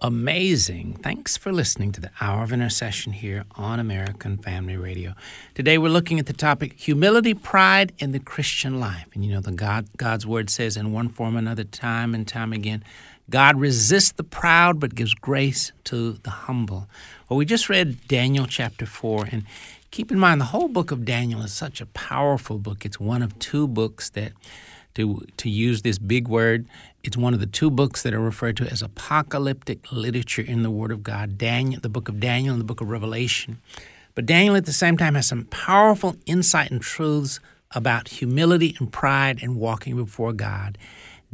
[0.00, 1.00] Amazing.
[1.02, 5.14] Thanks for listening to the Hour of Intercession here on American Family Radio.
[5.56, 9.08] Today we're looking at the topic humility, pride, in the Christian life.
[9.14, 12.28] And you know, the God God's word says in one form or another, time and
[12.28, 12.84] time again,
[13.28, 16.88] God resists the proud but gives grace to the humble.
[17.28, 19.42] Well, we just read Daniel chapter 4, and
[19.90, 22.84] keep in mind the whole book of Daniel is such a powerful book.
[22.86, 24.30] It's one of two books that,
[24.96, 26.66] to, to use this big word,
[27.04, 30.70] it's one of the two books that are referred to as apocalyptic literature in the
[30.70, 33.60] Word of God Daniel, the book of Daniel and the book of Revelation.
[34.14, 37.38] But Daniel at the same time has some powerful insight and truths
[37.74, 40.78] about humility and pride and walking before God.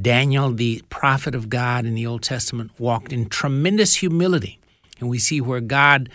[0.01, 4.59] Daniel, the prophet of God in the Old Testament, walked in tremendous humility.
[4.99, 6.09] And we see where God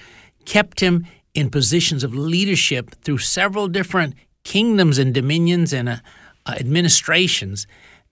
[0.45, 6.01] kept him in positions of leadership through several different kingdoms and dominions and a
[6.47, 7.67] Uh, administrations.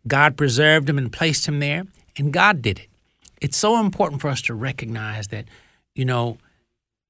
[0.07, 1.83] God preserved him and placed him there,
[2.17, 2.89] and God did it.
[3.41, 5.45] It's so important for us to recognize that,
[5.93, 6.38] you know,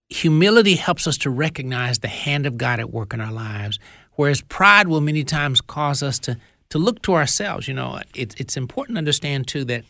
[0.09, 3.79] humility helps us to recognize the hand of God at work in our lives,
[4.13, 6.37] whereas pride will many times cause us to
[6.69, 7.67] to look to ourselves.
[7.67, 9.83] You know, it's it's important to understand too that,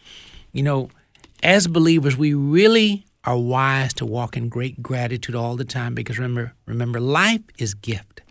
[0.53, 0.89] you know,
[1.43, 6.17] as believers, we really are wise to walk in great gratitude all the time because
[6.17, 8.21] remember, remember, life is gift.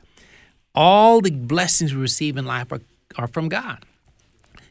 [0.75, 2.81] All the blessings we receive in life are,
[3.17, 3.85] are from God.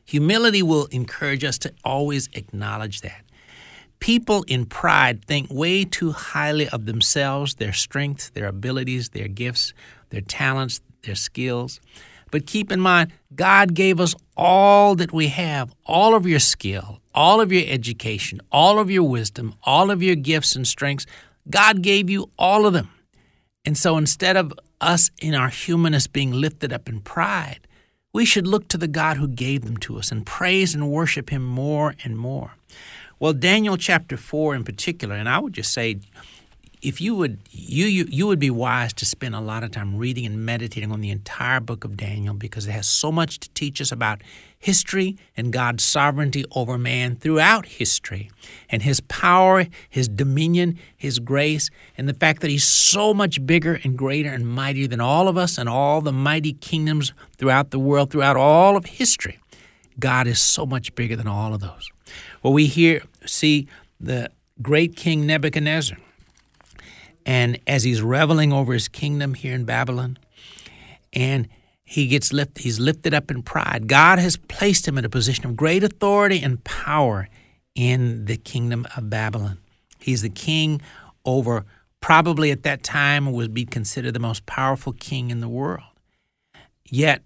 [0.05, 3.23] Humility will encourage us to always acknowledge that.
[3.99, 9.73] People in pride think way too highly of themselves, their strengths, their abilities, their gifts,
[10.09, 11.79] their talents, their skills.
[12.29, 16.99] But keep in mind, God gave us all that we have all of your skill,
[17.13, 21.05] all of your education, all of your wisdom, all of your gifts and strengths.
[21.49, 22.89] God gave you all of them.
[23.65, 27.67] And so instead of us in our humanness being lifted up in pride,
[28.13, 31.31] we should look to the God who gave them to us and praise and worship
[31.31, 32.53] Him more and more.
[33.19, 35.99] Well, Daniel chapter 4 in particular, and I would just say,
[36.83, 39.97] if you would you, you you would be wise to spend a lot of time
[39.97, 43.49] reading and meditating on the entire book of Daniel because it has so much to
[43.51, 44.21] teach us about
[44.59, 48.29] history and God's sovereignty over man throughout history
[48.69, 53.79] and his power, his dominion, his grace, and the fact that he's so much bigger
[53.83, 57.79] and greater and mightier than all of us and all the mighty kingdoms throughout the
[57.79, 59.39] world, throughout all of history.
[59.99, 61.89] God is so much bigger than all of those.
[62.41, 63.67] Well, we hear see
[63.99, 64.29] the
[64.61, 65.97] great king Nebuchadnezzar
[67.25, 70.17] and as he's reveling over his kingdom here in Babylon,
[71.11, 71.47] and
[71.83, 73.87] he gets lifted, he's lifted up in pride.
[73.87, 77.29] God has placed him in a position of great authority and power
[77.75, 79.59] in the kingdom of Babylon.
[79.99, 80.81] He's the king
[81.25, 81.65] over
[82.01, 85.85] probably at that time would be considered the most powerful king in the world.
[86.89, 87.23] Yet,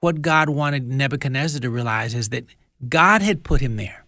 [0.00, 2.44] what God wanted Nebuchadnezzar to realize is that
[2.88, 4.03] God had put him there.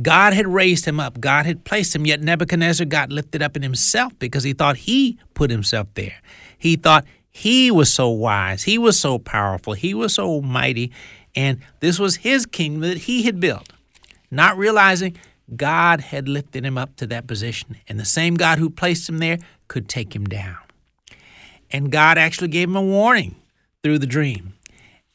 [0.00, 3.62] God had raised him up, God had placed him, yet Nebuchadnezzar got lifted up in
[3.62, 6.20] himself because he thought he put himself there.
[6.56, 10.90] He thought he was so wise, he was so powerful, he was so mighty,
[11.34, 13.72] and this was his kingdom that he had built.
[14.30, 15.16] Not realizing
[15.54, 19.18] God had lifted him up to that position, and the same God who placed him
[19.18, 19.38] there
[19.68, 20.58] could take him down.
[21.70, 23.36] And God actually gave him a warning
[23.82, 24.54] through the dream.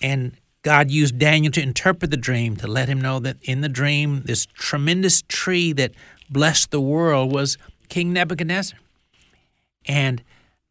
[0.01, 0.33] And
[0.65, 4.23] God used Daniel to interpret the dream to let him know that in the dream,
[4.25, 5.91] this tremendous tree that
[6.27, 8.79] blessed the world was King Nebuchadnezzar.
[9.87, 10.23] And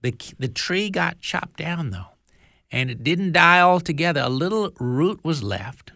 [0.03, 2.09] the, the tree got chopped down, though,
[2.73, 4.21] and it didn't die altogether.
[4.21, 5.93] A little root was left.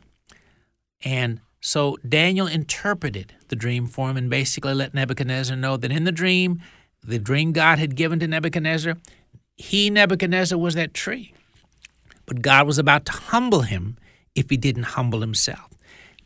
[1.05, 6.05] And so Daniel interpreted the dream for him and basically let Nebuchadnezzar know that in
[6.05, 6.63] the dream,
[7.03, 8.95] the dream God had given to Nebuchadnezzar,
[9.57, 11.35] he, Nebuchadnezzar, was that tree.
[12.29, 13.97] But God was about to humble him
[14.35, 15.71] if he didn't humble himself.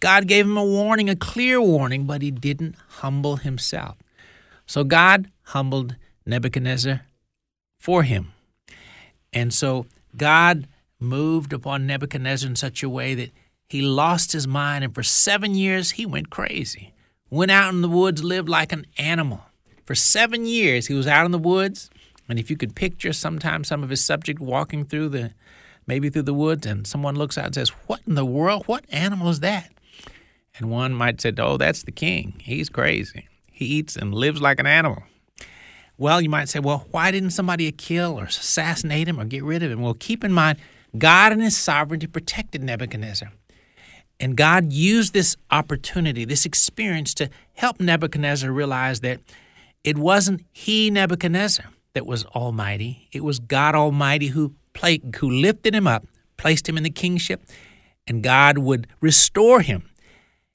[0.01, 3.97] God gave him a warning, a clear warning, but he didn't humble himself.
[4.67, 5.95] So God humbled
[6.27, 7.03] Nebuchadnezzar
[7.79, 8.33] for him.
[9.33, 9.87] And so
[10.17, 10.67] God
[10.99, 13.31] moved upon Nebuchadnezzar in such a way that
[13.69, 16.93] he lost his mind, and for seven years he went crazy.
[17.31, 19.43] Went out in the woods, lived like an animal.
[19.87, 21.91] For seven years he was out in the woods,
[22.29, 25.33] and if you could picture sometimes some of his subject walking through the
[25.87, 28.65] maybe through the woods, and someone looks out and says, What in the world?
[28.67, 29.71] What animal is that?
[30.57, 32.35] And one might say, Oh, that's the king.
[32.41, 33.29] He's crazy.
[33.51, 35.03] He eats and lives like an animal.
[35.99, 39.63] Well, you might say, Well, why didn't somebody kill or assassinate him or get rid
[39.63, 39.81] of him?
[39.81, 40.59] Well, keep in mind,
[40.97, 43.33] God and his sovereignty protected Nebuchadnezzar.
[44.21, 49.21] And God used this opportunity, this experience, to help Nebuchadnezzar realize that
[49.83, 53.09] it wasn't he, Nebuchadnezzar, that was almighty.
[53.13, 54.55] It was God Almighty who
[55.17, 56.07] who lifted him up,
[56.37, 57.43] placed him in the kingship,
[58.07, 59.89] and God would restore him.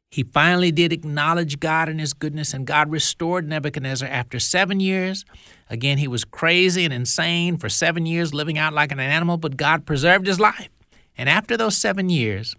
[0.10, 5.26] He finally did acknowledge God and his goodness, and God restored Nebuchadnezzar after seven years.
[5.70, 9.58] Again, he was crazy and insane for seven years, living out like an animal, but
[9.58, 10.70] God preserved his life.
[11.18, 12.56] And after those seven years,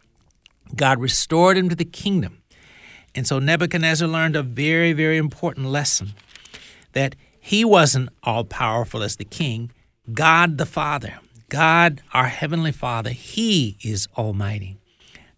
[0.77, 2.43] God restored him to the kingdom.
[3.15, 6.13] And so Nebuchadnezzar learned a very, very important lesson
[6.93, 9.71] that he wasn't all powerful as the king,
[10.13, 11.19] God the Father
[11.49, 14.77] God, our Heavenly Father, He is Almighty.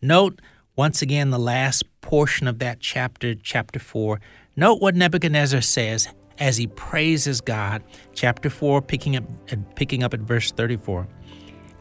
[0.02, 0.40] Note
[0.74, 4.20] once again the last portion of that chapter, chapter 4.
[4.56, 6.08] Note what Nebuchadnezzar says
[6.38, 7.84] as he praises God.
[8.12, 11.06] Chapter 4, picking up, uh, picking up at verse 34.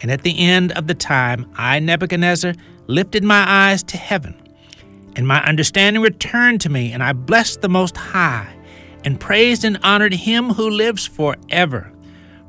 [0.02, 2.54] And at the end of the time, I, Nebuchadnezzar,
[2.86, 4.40] lifted my eyes to heaven,
[5.16, 8.54] and my understanding returned to me, and I blessed the Most High,
[9.04, 11.92] and praised and honored him who lives forever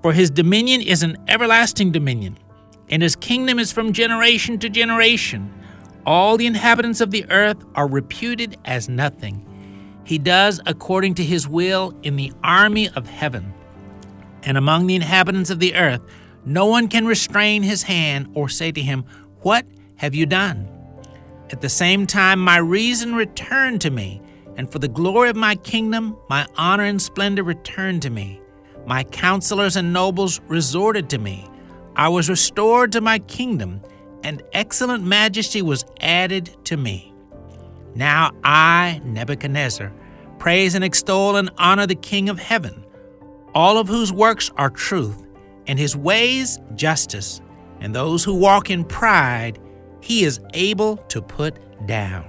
[0.03, 2.39] for his dominion is an everlasting dominion,
[2.89, 5.53] and his kingdom is from generation to generation.
[6.07, 9.47] All the inhabitants of the earth are reputed as nothing.
[10.05, 13.53] He does according to his will in the army of heaven.
[14.43, 16.01] And among the inhabitants of the earth,
[16.45, 19.05] no one can restrain his hand or say to him,
[19.43, 20.67] What have you done?
[21.51, 24.23] At the same time, my reason returned to me,
[24.57, 28.41] and for the glory of my kingdom, my honor and splendor returned to me.
[28.87, 31.49] My counselors and nobles resorted to me.
[31.97, 33.81] I was restored to my kingdom,
[34.25, 37.13] and excellent majesty was added to me.
[37.95, 39.93] Now I, Nebuchadnezzar,
[40.41, 42.83] Praise and extol and honor the King of heaven,
[43.55, 45.27] all of whose works are truth,
[45.67, 47.43] and his ways justice,
[47.79, 49.59] and those who walk in pride
[50.01, 52.25] he is able to put down.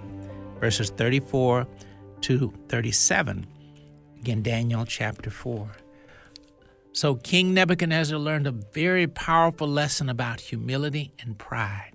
[0.59, 1.65] Verses 34
[2.19, 3.47] to 37.
[4.19, 5.71] Again, Daniel chapter 4.
[6.93, 11.93] So King Nebuchadnezzar learned a very powerful lesson about humility and pride.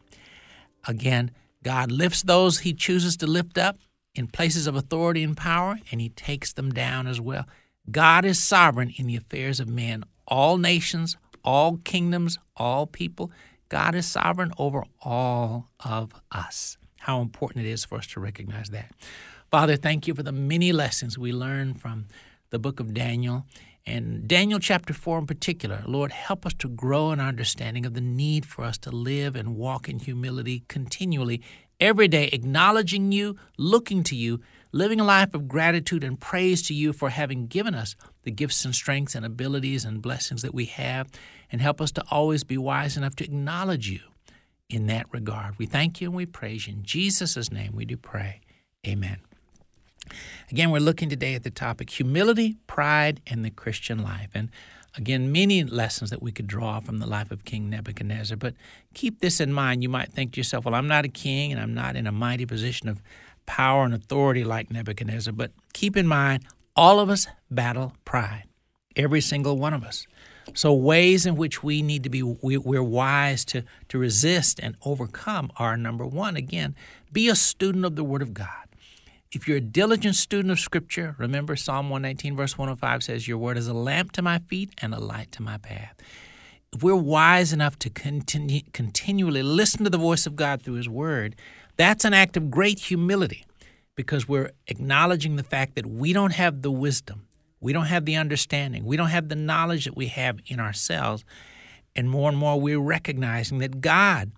[0.88, 1.32] Again,
[1.62, 3.76] God lifts those he chooses to lift up
[4.14, 7.44] in places of authority and power, and he takes them down as well.
[7.90, 13.30] God is sovereign in the affairs of men, all nations, all kingdoms, all people.
[13.68, 16.78] God is sovereign over all of us.
[17.00, 18.92] How important it is for us to recognize that.
[19.50, 22.06] Father, thank you for the many lessons we learn from
[22.50, 23.44] the book of Daniel
[23.86, 25.82] and Daniel chapter 4 in particular.
[25.86, 29.36] Lord, help us to grow in our understanding of the need for us to live
[29.36, 31.40] and walk in humility continually,
[31.78, 34.40] every day, acknowledging you, looking to you,
[34.72, 38.64] living a life of gratitude and praise to you for having given us the gifts
[38.64, 41.08] and strengths and abilities and blessings that we have,
[41.52, 44.00] and help us to always be wise enough to acknowledge you
[44.68, 45.56] in that regard.
[45.58, 46.74] We thank you and we praise you.
[46.74, 48.40] In Jesus' name we do pray.
[48.86, 49.18] Amen.
[50.50, 54.30] Again, we're looking today at the topic humility, pride, and the Christian life.
[54.34, 54.50] And
[54.96, 58.36] again, many lessons that we could draw from the life of King Nebuchadnezzar.
[58.36, 58.54] But
[58.94, 59.82] keep this in mind.
[59.82, 62.12] You might think to yourself, well, I'm not a king and I'm not in a
[62.12, 63.02] mighty position of
[63.46, 65.32] power and authority like Nebuchadnezzar.
[65.32, 66.44] But keep in mind,
[66.74, 68.44] all of us battle pride,
[68.94, 70.06] every single one of us.
[70.54, 74.76] So, ways in which we need to be, we, we're wise to, to resist and
[74.84, 76.76] overcome are number one, again,
[77.12, 78.68] be a student of the Word of God.
[79.32, 83.58] If you're a diligent student of Scripture, remember Psalm 119, verse 105 says, Your word
[83.58, 85.96] is a lamp to my feet and a light to my path.
[86.72, 90.88] If we're wise enough to continue, continually listen to the voice of God through His
[90.88, 91.34] word,
[91.76, 93.44] that's an act of great humility
[93.96, 97.26] because we're acknowledging the fact that we don't have the wisdom,
[97.60, 101.24] we don't have the understanding, we don't have the knowledge that we have in ourselves.
[101.96, 104.30] And more and more, we're recognizing that God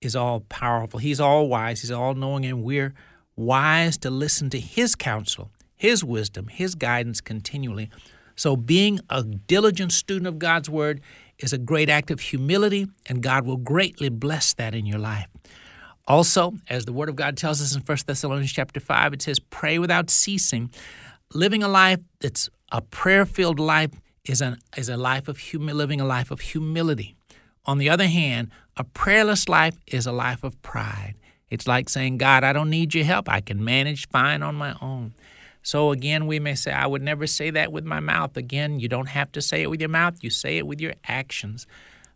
[0.00, 2.94] is all powerful, He's all wise, He's all knowing, and we're
[3.38, 7.90] wise to listen to His counsel, His wisdom, His guidance continually.
[8.36, 11.00] So, being a diligent student of God's Word
[11.38, 15.28] is a great act of humility, and God will greatly bless that in your life.
[16.06, 19.38] Also, as the Word of God tells us in 1 Thessalonians chapter 5, it says,
[19.38, 20.70] Pray without ceasing.
[21.34, 23.90] Living a life that's a prayer filled life
[24.24, 27.14] is, an, is a life of humi- living a life of humility.
[27.66, 31.14] On the other hand, a prayerless life is a life of pride.
[31.50, 33.28] It's like saying, God, I don't need your help.
[33.28, 35.14] I can manage fine on my own.
[35.62, 38.36] So again, we may say, I would never say that with my mouth.
[38.36, 40.94] Again, you don't have to say it with your mouth, you say it with your
[41.06, 41.66] actions.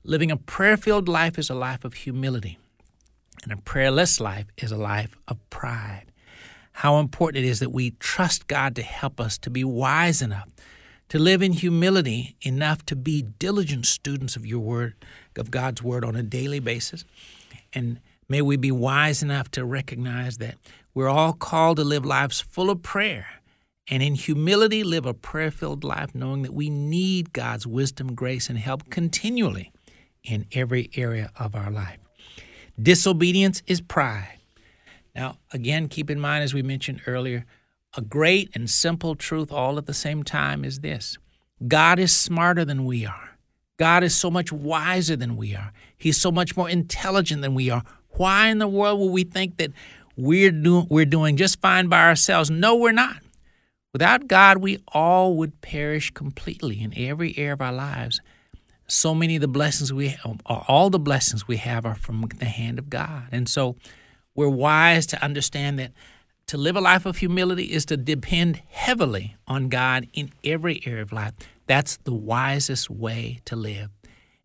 [0.05, 2.59] Living a prayer filled life is a life of humility,
[3.43, 6.07] and a prayerless life is a life of pride.
[6.77, 10.49] How important it is that we trust God to help us to be wise enough
[11.13, 14.95] to live in humility enough to be diligent students of your word,
[15.37, 17.05] of God's word on a daily basis,
[17.75, 18.01] and
[18.33, 20.55] May we be wise enough to recognize that
[20.95, 23.27] we're all called to live lives full of prayer
[23.89, 28.49] and in humility live a prayer filled life, knowing that we need God's wisdom, grace,
[28.49, 29.71] and help continually
[30.25, 31.99] in every area of our life.
[32.81, 34.39] Disobedience is pride.
[35.15, 37.45] Now, again, keep in mind, as we mentioned earlier,
[37.99, 41.19] a great and simple truth all at the same time is this
[41.69, 43.33] God is smarter than we are.
[43.77, 45.73] God is so much wiser than we are.
[45.99, 47.83] He's so much more intelligent than we are.
[48.15, 49.71] Why in the world would we think that
[50.17, 52.51] we're, do- we're doing just fine by ourselves?
[52.51, 53.17] No, we're not.
[53.93, 58.21] Without God, we all would perish completely in every area of our lives.
[58.87, 62.47] So many of the blessings we have, all the blessings we have are from the
[62.47, 63.25] hand of God.
[63.33, 63.77] And so
[64.35, 65.93] we're wise to understand that
[66.47, 71.03] to live a life of humility is to depend heavily on God in every area
[71.03, 71.35] of life.
[71.67, 73.91] That's the wisest way to live.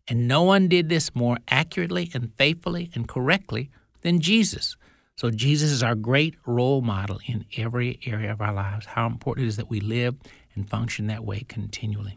[0.08, 3.70] And no one did this more accurately and faithfully and correctly
[4.02, 4.76] than Jesus.
[5.16, 8.86] So Jesus is our great role model in every area of our lives.
[8.86, 10.14] How important it is that we live
[10.54, 12.16] and function that way continually.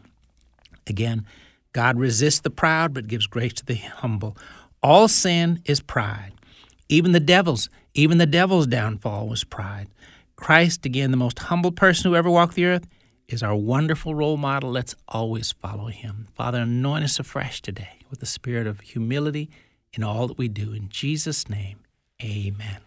[0.86, 1.26] Again,
[1.72, 4.36] God resists the proud but gives grace to the humble.
[4.82, 6.32] All sin is pride.
[6.88, 9.88] Even the devil's, even the devil's downfall was pride.
[10.36, 12.86] Christ, again, the most humble person who ever walked the earth,
[13.32, 14.70] is our wonderful role model.
[14.70, 16.28] Let's always follow him.
[16.34, 19.50] Father, anoint us afresh today with the spirit of humility
[19.92, 20.72] in all that we do.
[20.72, 21.78] In Jesus' name,
[22.22, 22.78] amen.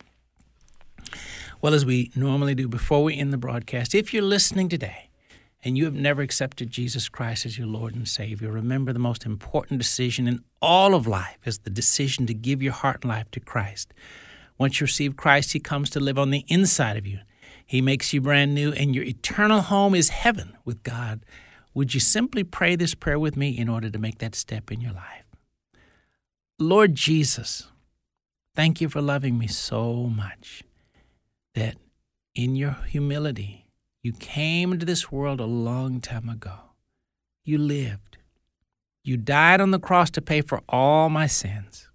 [1.61, 5.09] Well, as we normally do before we end the broadcast, if you're listening today
[5.63, 9.25] and you have never accepted Jesus Christ as your Lord and Savior, remember the most
[9.25, 13.31] important decision in all of life is the decision to give your heart and life
[13.31, 13.93] to Christ.
[14.57, 17.19] Once you receive Christ, He comes to live on the inside of you.
[17.65, 21.25] He makes you brand new, and your eternal home is heaven with God.
[21.73, 24.81] Would you simply pray this prayer with me in order to make that step in
[24.81, 25.25] your life?
[26.59, 27.67] Lord Jesus,
[28.55, 30.63] thank you for loving me so much
[31.55, 31.75] that
[32.33, 33.65] in your humility,
[34.03, 36.53] you came into this world a long time ago.
[37.43, 38.17] You lived.
[39.03, 41.89] You died on the cross to pay for all my sins.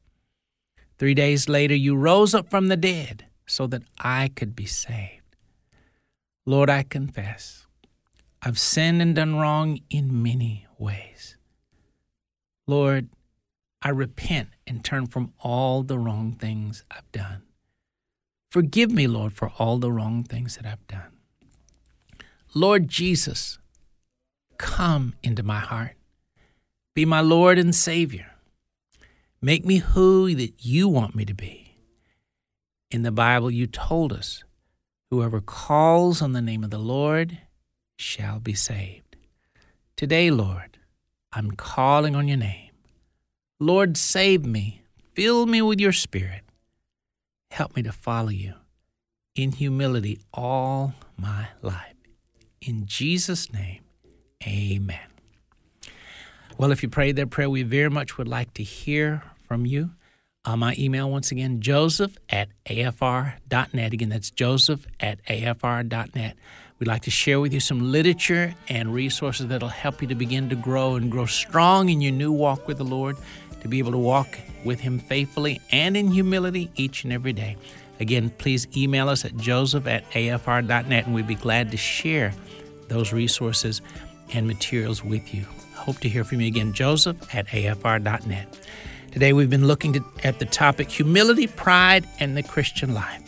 [0.98, 5.19] Three days later, you rose up from the dead so that I could be saved.
[6.46, 7.66] Lord, I confess
[8.42, 11.36] I've sinned and done wrong in many ways.
[12.66, 13.10] Lord,
[13.82, 17.42] I repent and turn from all the wrong things I've done.
[18.50, 21.18] Forgive me, Lord, for all the wrong things that I've done.
[22.54, 23.58] Lord Jesus,
[24.58, 25.96] come into my heart.
[26.94, 28.32] Be my Lord and Savior.
[29.40, 31.76] Make me who that you want me to be.
[32.90, 34.42] In the Bible, you told us
[35.10, 37.38] whoever calls on the name of the Lord
[37.98, 39.16] shall be saved.
[39.96, 40.78] Today, Lord,
[41.32, 42.70] I'm calling on your name.
[43.58, 44.82] Lord, save me.
[45.14, 46.42] Fill me with your spirit.
[47.50, 48.54] Help me to follow you
[49.34, 51.94] in humility all my life.
[52.62, 53.80] In Jesus' name,
[54.46, 54.98] amen.
[56.56, 59.90] Well, if you prayed that prayer, we very much would like to hear from you.
[60.42, 63.92] Uh, my email, once again, joseph at afr.net.
[63.92, 66.36] Again, that's joseph at afr.net.
[66.78, 70.48] We'd like to share with you some literature and resources that'll help you to begin
[70.48, 73.18] to grow and grow strong in your new walk with the Lord
[73.60, 77.58] to be able to walk with Him faithfully and in humility each and every day.
[78.00, 82.32] Again, please email us at joseph at afr.net and we'd be glad to share
[82.88, 83.82] those resources
[84.32, 85.44] and materials with you.
[85.74, 88.58] Hope to hear from you again, joseph at afr.net.
[89.12, 93.22] Today we've been looking to, at the topic humility, pride, and the Christian life.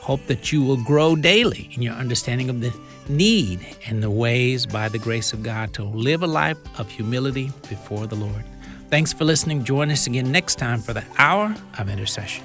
[0.00, 2.74] Hope that you will grow daily in your understanding of the
[3.08, 7.52] need and the ways by the grace of God to live a life of humility
[7.68, 8.44] before the Lord.
[8.90, 9.64] Thanks for listening.
[9.64, 12.44] Join us again next time for the Hour of Intercession.